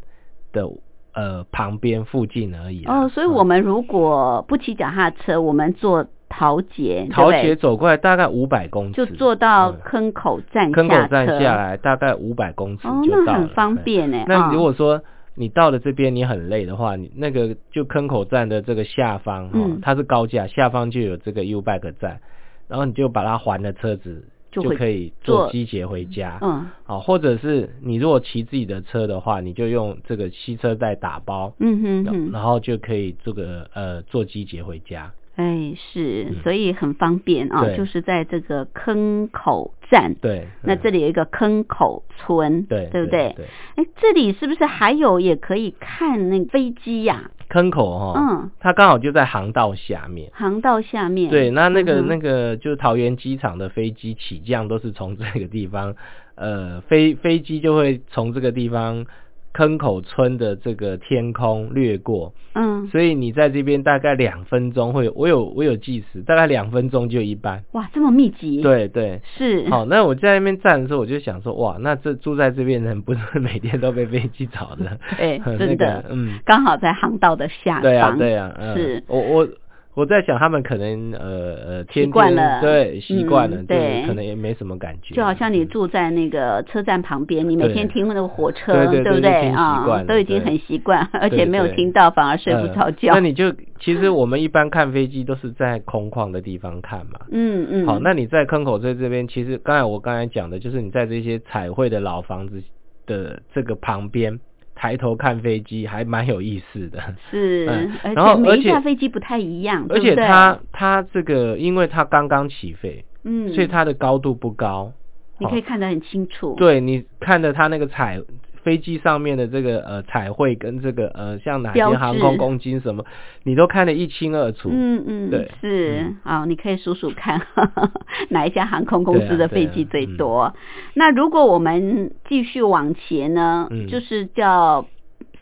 [0.52, 0.68] 的
[1.14, 2.84] 呃旁边附近而已。
[2.84, 3.32] 哦，所以嗯。
[3.32, 9.80] 我们如果不骑脚踏车，我们坐桃捷，桃捷走过来大概五百公尺，就坐到嗯。
[9.84, 13.24] 坑口站坑口站下来大概五百公尺哦，就到了。
[13.26, 14.24] 那很方便呢。
[14.26, 15.02] 那啊如果说
[15.34, 19.80] 你到了这边你很累的话，你那个就坑口站的这个下方哈、嗯。
[19.82, 22.20] 它是高架，下方就有这个 U Bike 站，
[22.68, 26.38] 然后你就把它还了车子，就就可以坐坐机捷回家。
[26.42, 35.12] 嗯好，或者是你如果骑自己的车的话，你就用这个吸车袋打包，然嗯哼哼，然后就可以这个呃坐机捷回家。
[35.36, 40.14] 哎是，嗯所以很方便啊，对就是在这个坑口站。
[40.20, 43.32] 对，嗯那这里有一个坑口村，对对不对？
[43.36, 50.30] 对，哎，这里是不是还有也可以看那个飞机呀、坑口哈、嗯，它刚好就在航道下面。
[50.34, 51.30] 航道下面。
[51.30, 55.94] 对，那那个、嗯那个就是桃园机场的飞机起降都是从这个地方，
[56.34, 59.06] 呃，飞飞机就会从这个地方
[59.52, 67.62] 坑口村的这个天空掠过，嗯，所以你在这边大概两分钟会有，我有我有计时，大概两分钟就一班。
[67.72, 69.68] 哇，这么密集。，对对，是。
[69.68, 74.98] 好，那我在那边站的时候，我就想说，哇，那这住在这边的人不是每天都被飞机吵的？
[75.16, 77.82] 对 那真的个嗯，刚好在航道的下方。
[77.82, 79.48] 对啊，对啊，嗯、是我我
[79.94, 82.60] 我在想，他们可能呃呃天天惯了。
[82.62, 84.06] 对，习惯了，嗯对对。
[84.06, 93.12] 可能也没什么感觉，就好像你嗯住在那个车站旁边，你每天听那个火车，对不对啊都已经很习惯，而且没有听到反而睡不着呃觉。
[93.12, 97.20] 那你就其实我们一般看飞机都是在空旷的地方看嘛。
[97.30, 102.62] 嗯嗯，好，那你在坑口在这边，其实刚才我刚才讲的就是你在这些彩绘的老房子
[103.04, 104.40] 的这个旁边
[104.82, 107.00] 抬头看飞机，还蛮有意思的。
[107.30, 114.92] 是，嗯而然后而且且每一架飞机不太一样，而且它它这个，因为它刚刚起飞，嗯，所以它的高度不高。
[115.38, 118.20] 你可以看得很清楚。，对你看着它那个彩
[118.62, 123.04] 飞机上面的这个呃彩绘跟这个呃像哪些航空公斤什么，
[123.44, 124.68] 你都看得一清二楚。
[124.72, 125.50] 嗯嗯，对。
[125.60, 126.00] 是。
[126.00, 126.16] 嗯。
[126.22, 127.40] 好，你可以数数看
[128.30, 130.54] 哪一家航空公司对啊的飞机最多。
[130.94, 133.88] 那如果我们继续往前呢，嗯。
[133.88, 134.86] 就是叫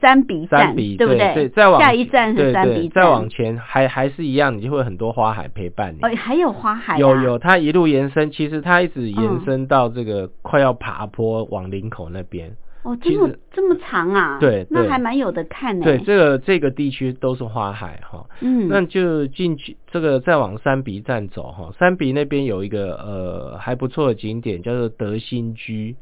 [0.00, 1.48] 三比站，三比对不对？
[1.50, 5.98] 再往下一站是对对三比站，再往前还还是一样，你就会很多花海陪伴你。
[6.00, 9.12] 哦，还有花海、啊，有有，它一路延伸，其实它一直嗯。
[9.12, 12.52] 延伸到这个快要爬坡往林口那边。
[12.82, 14.38] 哦，这么这么长啊？
[14.40, 14.66] 对对。
[14.70, 15.84] 那还蛮有的看呢。
[15.84, 18.26] 对，这个这个地区都是花海哈。
[18.40, 25.94] 嗯，那就进去这个再往三鼻站走哈，三鼻那边有一个呃还不错的景点叫做德兴居，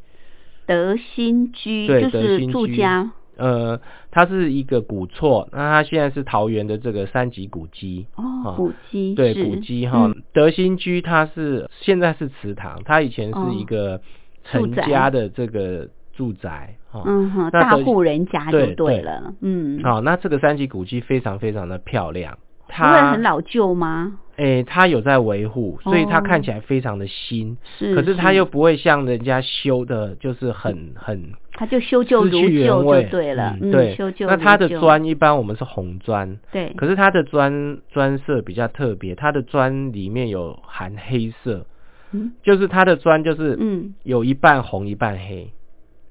[0.67, 2.53] 德兴居对就是德兴居。
[2.53, 3.11] 住家。
[3.37, 8.07] 呃，它是一个古厝，那它现在是桃园的这个三级古迹。
[8.17, 10.07] 哦啊，古迹对，古迹哈。
[10.07, 14.01] 嗯，德兴居它是现在是祠堂，它以前是一个
[14.43, 15.89] 陈家的这个
[16.19, 17.05] 住宅哈。
[17.07, 24.19] 嗯哼，大户人家就对对了，嗯，好，那这个三级古迹非常非常的漂亮，不会它很老旧吗？
[24.35, 26.23] 诶，它有在维护，所以它哦。
[26.25, 34.27] 看起来非常的新，是，可是它又不会像人家修的，就是很很它就修旧如旧就对了，嗯，对修旧。
[34.27, 41.67] 那它的砖一般我们是红砖，对，可是它的砖砖色比较特别，它的砖里面有含黑色，
[42.13, 42.33] 嗯。
[42.45, 45.51] 就是它的砖就是嗯，有一半红一半黑，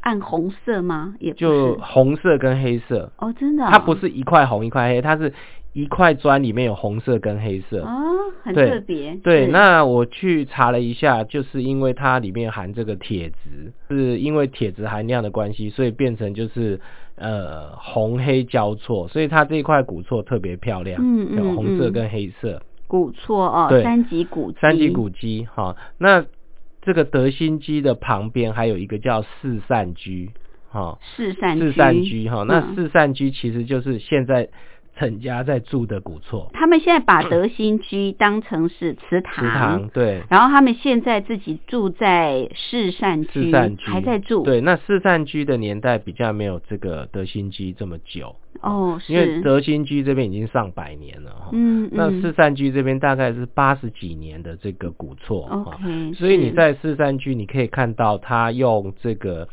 [0.08, 1.16] 暗红色吗？
[1.20, 1.82] 也就是。
[1.82, 5.34] 红色跟黑色，哦，真的哦、它不是一块红一块黑，它是
[5.74, 7.82] 一块砖里面有红色跟黑色。
[7.82, 7.92] 哦，
[8.42, 16.80] 很特别，对，那我去查了一下，就是因为它里面含这个铁质，是因为铁质含量的关系，所以变成就是
[17.18, 21.92] 呃红黑交错，所以它这一块古厝特别漂亮，嗯嗯有红色嗯。
[21.92, 22.62] 跟黑色。
[22.88, 26.24] 古厝哦，三级古，三级古迹哈，那
[26.88, 30.32] 这个德兴居的旁边还有一个叫四善居
[30.70, 32.76] 哈，四善四善居哈，那嗯。
[32.76, 34.48] 四善居其实就是现在
[34.98, 40.24] 陈家在住的古厝，他们现在把德兴居当成是祠堂，祠堂对。
[40.30, 51.50] 然后他们现在自己住在四善居，四善居还在住，对，那四善居的年代比较没有这个德兴居这么久，哦，因为，德兴居这边已经上百年了哈。
[51.54, 55.74] 嗯那嗯四善居这边大概是八十几年的这个古厝哈。
[55.76, 59.48] OK，所以你在四善居，你可以看到他用这个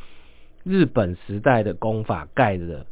[0.63, 2.87] 日本时代的工法盖的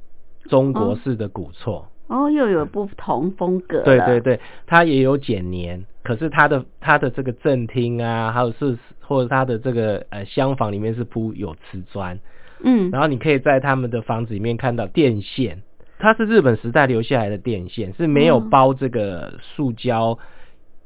[0.50, 1.76] 中国式的古厝。
[1.76, 1.86] 哦
[2.30, 4.20] 又有不同风格了，对对。
[4.20, 12.18] 对，它也有剪年，可是它的它的这个正厅啊，还有是或者它的这个呃厢房里面是铺有瓷砖，
[12.62, 15.62] 嗯，然后你可以在他们的房子里面看到电线，
[15.98, 20.18] 它是日本时代留下来的电线，是没有嗯包这个塑胶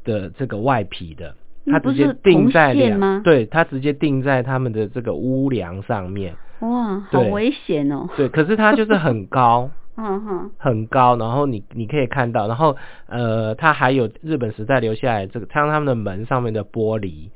[0.04, 1.34] 的这个外皮的。
[1.68, 12.76] 它直接钉在梁，对，它直接定在他们的这个屋梁上面，哇，好危险哦，对，可是它就是很高， 嗯哼，很高，然后你你可以看到，然后
[13.06, 17.30] 呃，它还有日本时代留下来这个，像他们的门上面的玻璃，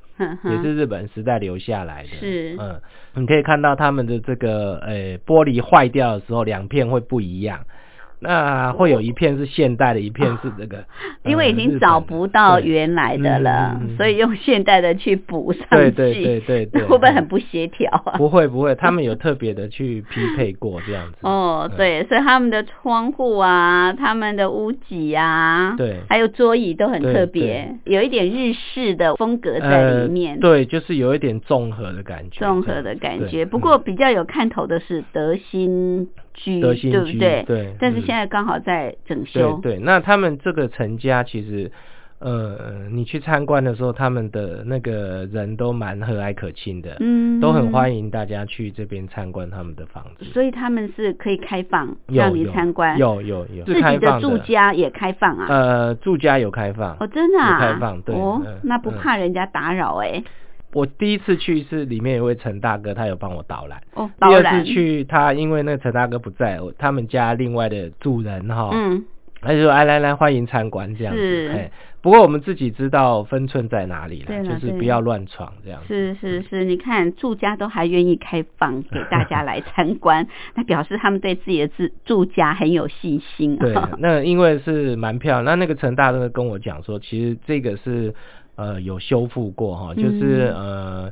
[0.45, 2.57] 也是日本时代留下来的，是。
[2.59, 2.81] 嗯，
[3.15, 7.61] 你可以看到他们的这个呃玻璃坏掉的时候，两片会不一样。
[8.21, 10.85] 那会有一片是现代的，一片是这个，
[11.25, 18.12] 因为已经找不到原来的了，所以用现代的去补上去，对对 会不会很不协调啊？
[18.18, 21.18] 不会不会，他们有特别的去匹配过这样子。
[21.23, 33.47] 哦，嗯对，所以他们的窗户啊，他们的屋脊啊，对还有桌椅都很特别，有一点日式的风格在里面，呃，对，就是有一点综合的感觉，综合的感觉。
[33.47, 36.09] 不过比较有看头的是德兴
[36.43, 37.45] 居，德兴居对不对？
[37.47, 41.70] 对嗯但是现在刚好在整对修，对，那他们这个陈家其实，
[42.18, 50.24] 呃，你去参观的时候，他们的那个人都蛮和蔼可亲的，嗯，都很欢迎大家去这边参观他们的房子。
[50.26, 55.47] 所以他们是可以开放让你参观，有有有自己的住家也开放啊。
[55.49, 56.97] 呃，住家有开放。
[57.01, 60.22] 哦，真的啊，有开放对哦嗯，那不嗯怕人家打扰哎、
[60.73, 63.83] 我第一次去是里面有位陈大哥，他有帮我导览。
[63.95, 69.05] 哦，第二次，去，他因为那个陈大哥不在，我他们家另外的主人哈，嗯，
[69.41, 71.71] 他就说：“哎，来来，欢迎参观这样子。”哎，
[72.03, 75.89] 不过我们自己知道分寸在哪里了，就是不要乱闯这样子。
[75.89, 85.45] 是是是，你看住家都还愿意开放给大家来参观， 那表示他们对自己的住住家很有信心对啊。，那因为是蛮漂亮。
[85.45, 88.14] 那那个陈大哥跟我讲说，其实这个是
[88.61, 91.11] 呃有修复过哈，就是、呃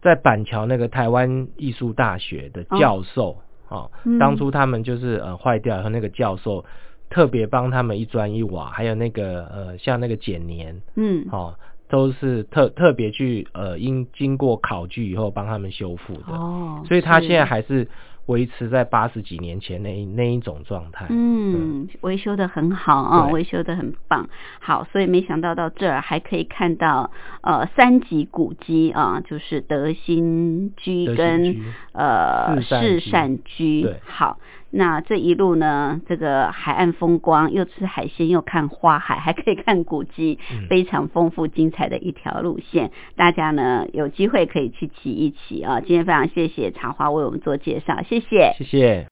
[0.00, 3.36] 在板桥那个台湾艺术大学的教授
[3.68, 4.18] 哦嗯。
[4.18, 6.64] 当初他们就是呃坏掉以后，那个教授
[7.08, 11.54] 特别帮他们一砖一瓦，还有那个呃像那个剪年嗯，哦。
[11.92, 17.26] 都是特特别去呃，因经过考据以后帮他们修复的，哦，所以他是。
[17.26, 17.86] 现在还是
[18.26, 21.06] 维持在八十几年前那一那一种状态。
[21.10, 24.28] 嗯，维修的很好啊，对维修的很棒。
[24.60, 27.10] 好，所以没想到到这儿还可以看到
[27.42, 31.62] 呃三级古迹啊，就是德兴居跟居
[31.92, 33.88] 呃四善居。
[34.04, 34.38] 好，
[34.74, 42.90] 那这一路呢，这个海岸风光，又吃海鲜，又看花海， 还可以看古迹，嗯非常丰富精彩的一条路线。
[43.14, 45.80] 大家呢有机会可以去骑一骑啊。
[45.80, 48.54] 今天非常谢谢茶花为我们做介绍，谢谢。
[48.56, 49.11] 谢谢。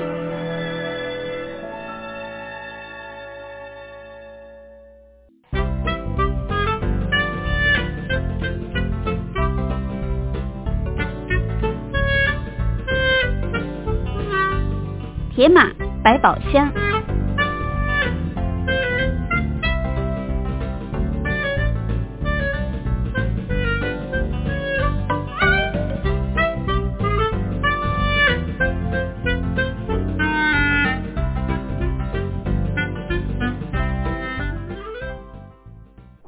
[15.41, 15.67] 铁马
[16.03, 16.90] 百宝箱。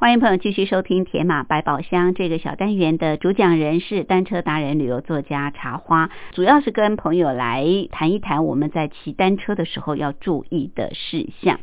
[0.03, 11.61] 欢迎朋友继续收听《铁马百宝箱》这个小单元的主讲人是单车达人、旅游作家茶花，主要是跟朋友来谈一谈我们在骑单车的时候要注意的事项。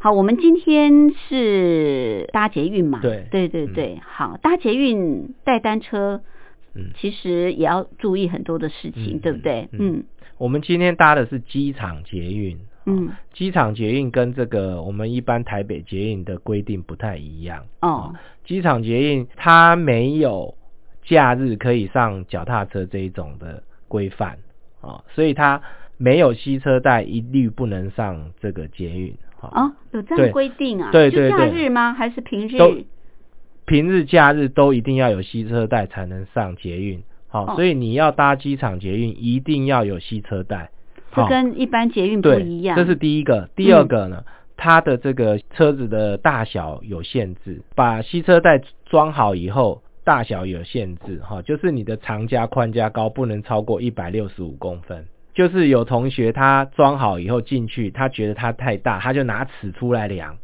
[0.00, 3.00] 好，我们今天是搭捷运嘛？
[3.02, 3.26] 对。
[3.30, 6.22] 对对对，好，搭捷运带单车，
[6.74, 6.86] 嗯。
[6.96, 9.68] 其实也要注意很多的事情，嗯对不对？
[9.72, 9.78] 嗯。
[9.98, 10.04] 嗯。
[10.38, 17.64] 我们今天搭的是机场捷运，嗯，机场捷运跟这个我们一般台北捷运的规定不太一样。
[17.80, 18.14] 哦，
[18.44, 20.54] 机场捷运它没有
[21.02, 24.38] 假日可以上脚踏车这一种的规范
[24.80, 25.62] 啊、所以它
[25.96, 29.16] 没有吸车带一律不能上这个捷运。
[29.40, 30.90] 啊哦，有这样对规定啊？
[30.92, 31.94] 对对就假日吗？
[31.94, 32.58] 还是平日？
[32.58, 32.76] 都
[33.64, 37.02] 平日、假日都一定要有吸车带才能上捷运。
[37.28, 40.70] 好、哦所以你要搭机场捷运，一定要有吸车带。
[41.14, 42.76] 好这跟一般捷运不，一样。
[42.76, 43.48] 这是第一个。
[43.54, 44.24] 第二个呢，
[44.56, 55.06] 它的这个车子的大小有限制，把吸车带装好以后，大小有限制，哈，就是你的长加宽加高不能超过一百六十五公分。
[55.34, 60.36] 就是有同学他装好以后进去，他觉得它太大，他就拿尺出来量。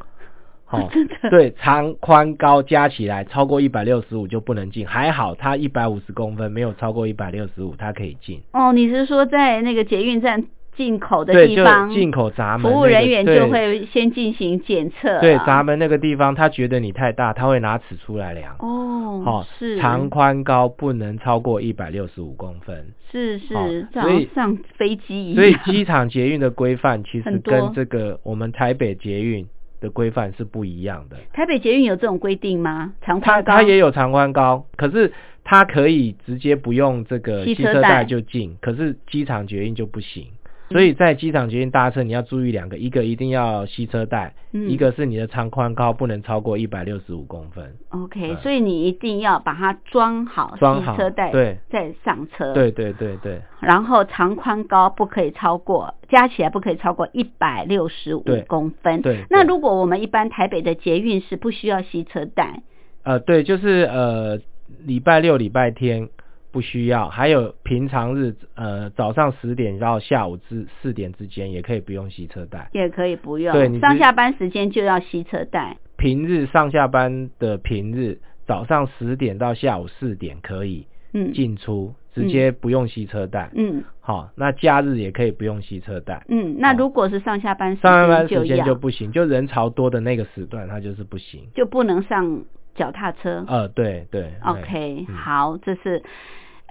[0.65, 0.89] 好、
[1.29, 8.41] 对，长宽高加起来超过一百六十五就不能进，还好它一百五十公分，没有超过一百六十五，它可以进。
[8.53, 10.45] 哦，你是说在那个捷运站
[10.75, 15.19] 进口的地方，进口闸门、服务人员就会先进行检测、啊。
[15.19, 18.55] 对闸门那个地方，他觉得你太大，他会拿尺出来量。
[18.59, 22.87] 哦，好、是长宽高不能超过一百六十五公分。
[23.11, 23.53] 是是，
[23.91, 25.35] 所以像上飞机一样。
[25.35, 29.45] 所以机场捷运的规范其实跟这个我们台北捷运
[29.81, 31.17] 的规范是不一样的。
[31.33, 32.93] 台北捷运有这种规定吗？
[33.01, 35.11] 长它宽高它也有长宽高，可是
[35.43, 40.27] 它可以直接不用这个汽车带就进，可是机场捷运就不行。
[40.71, 44.69] 所以在机场捷运搭车，你要注意两个，一个一定要吸车带，嗯。
[44.69, 47.75] 一个是你的长宽高不能超过一百六十五公分。
[47.89, 51.57] OK，嗯所以你一定要把它装好，装好汽车带对。
[51.69, 52.53] 再上车。
[52.53, 53.41] 对对对对。
[53.59, 59.01] 然后长宽高不可以超过，加起来不可以超过一百六十五公分。
[59.01, 59.25] 对对。
[59.29, 62.61] 那如果我们一般台北的捷运是不需要吸车带，
[63.03, 64.39] 呃对，就是呃
[64.85, 66.09] 礼拜六礼拜天
[66.51, 72.69] 不需要，还有平常日呃早上十点到下午至四点之间也可以不用吸车带。
[72.73, 73.53] 也可以不用。
[73.53, 75.77] 对你上下班时间就要吸车带。
[75.97, 83.51] 平日上下班的平日，早上十点到下午四点可以嗯进出，直接不用吸车带。
[83.53, 86.25] 嗯好，那假日也可以不用吸车带。
[86.27, 91.47] 嗯，那如果是上下班时上下班时间就不行，就人潮多的那个时段，它就是不行。
[91.53, 92.43] 就不能上
[92.73, 93.45] 脚踏车。
[93.47, 94.31] 呃，对对。
[94.43, 96.01] OK，、嗯好，这是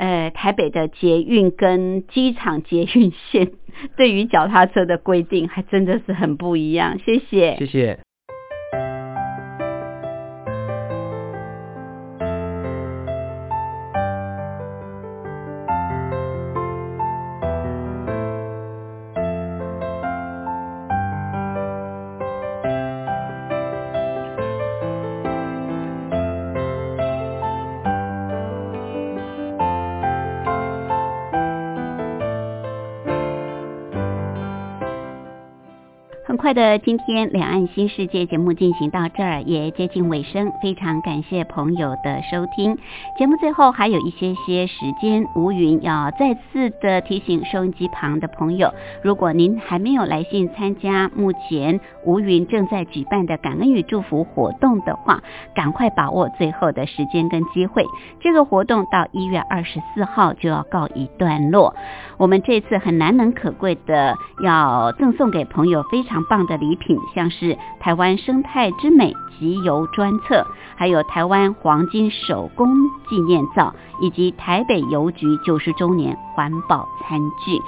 [0.01, 3.53] 呃台北的捷运跟机场捷运线
[3.99, 6.99] 对于脚踏车的规定，还真的是很不一样。
[6.99, 7.57] 谢谢。
[7.59, 8.01] 谢谢。
[36.55, 40.53] 的，今天两岸新世界节目进行到这儿，也接近尾声。
[40.63, 42.79] 非常感谢朋友的收听。
[43.19, 48.73] 节目最后还有一些些时间，吴云要再次的提醒收音机旁的朋友，
[49.03, 55.23] 如果您还没有来信参加目前吴云正在举办的感恩与祝福活动的话，
[55.55, 57.85] 赶快把握最后的时间跟机会。
[58.21, 61.75] 这个活动到一月二十四号就要告一段落。
[62.17, 72.69] 我们这次很难能可贵的要赠送给朋友非常棒的礼品，像是台湾生态之美集邮专册，还有台湾黄金手工
[73.09, 77.61] 纪念皂，以及台北邮局九十周年环保餐具。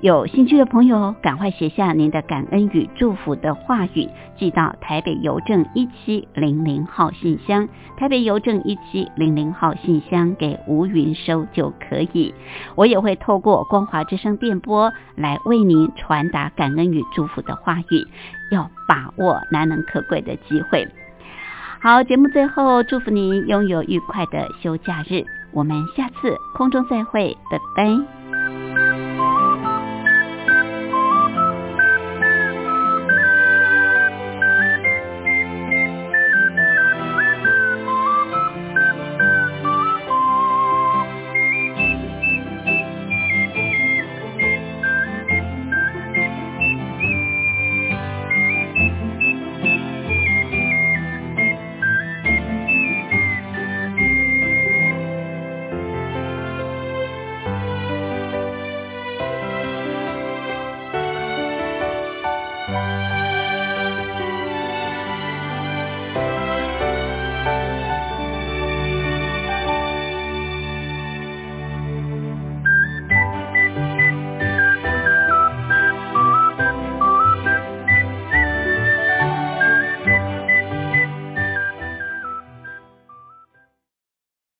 [0.00, 7.68] 有兴趣的朋友，赶快写下您的感恩与祝福的话语，寄到台北邮政一七零零号信箱。
[7.96, 12.32] 台北邮政一七零零号信箱给吴云收就可以。
[12.76, 18.06] 我也会透过光华之声电波来为您传达感恩与祝福的话语，
[18.52, 20.86] 要把握难能可贵的机会。
[21.80, 29.37] 好，节目最后祝福您拥有愉快的休假日，我们下次空中再会，拜拜。